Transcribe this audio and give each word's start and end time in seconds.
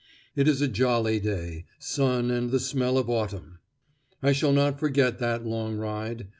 It 0.35 0.47
is 0.47 0.61
a 0.61 0.67
jolly 0.67 1.19
day: 1.19 1.67
sun, 1.77 2.31
and 2.31 2.49
the 2.49 2.59
smell 2.59 2.97
of 2.97 3.07
autumn." 3.07 3.59
I 4.23 4.31
shall 4.31 4.51
not 4.51 4.79
forget 4.79 5.19
that 5.19 5.45
long 5.45 5.77
ride. 5.77 6.27